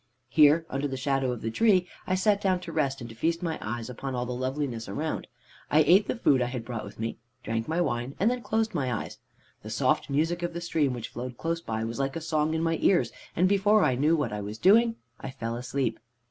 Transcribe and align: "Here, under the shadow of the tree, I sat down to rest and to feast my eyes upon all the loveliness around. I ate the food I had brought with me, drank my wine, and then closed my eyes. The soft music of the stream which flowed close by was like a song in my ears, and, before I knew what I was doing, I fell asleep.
"Here, 0.29 0.65
under 0.67 0.87
the 0.87 0.97
shadow 0.97 1.31
of 1.31 1.41
the 1.43 1.51
tree, 1.51 1.87
I 2.07 2.15
sat 2.15 2.41
down 2.41 2.59
to 2.61 2.71
rest 2.71 3.01
and 3.01 3.09
to 3.11 3.15
feast 3.15 3.43
my 3.43 3.59
eyes 3.61 3.87
upon 3.87 4.15
all 4.15 4.25
the 4.25 4.31
loveliness 4.33 4.89
around. 4.89 5.27
I 5.69 5.83
ate 5.83 6.07
the 6.07 6.15
food 6.15 6.41
I 6.41 6.47
had 6.47 6.65
brought 6.65 6.83
with 6.83 6.99
me, 6.99 7.19
drank 7.43 7.67
my 7.67 7.79
wine, 7.81 8.15
and 8.19 8.31
then 8.31 8.41
closed 8.41 8.73
my 8.73 8.91
eyes. 8.91 9.19
The 9.61 9.69
soft 9.69 10.09
music 10.09 10.41
of 10.41 10.53
the 10.55 10.61
stream 10.61 10.93
which 10.93 11.09
flowed 11.09 11.37
close 11.37 11.61
by 11.61 11.83
was 11.83 11.99
like 11.99 12.15
a 12.15 12.21
song 12.21 12.55
in 12.55 12.63
my 12.63 12.79
ears, 12.81 13.11
and, 13.35 13.47
before 13.47 13.83
I 13.83 13.93
knew 13.93 14.15
what 14.15 14.33
I 14.33 14.41
was 14.41 14.57
doing, 14.57 14.95
I 15.19 15.29
fell 15.29 15.55
asleep. 15.55 15.99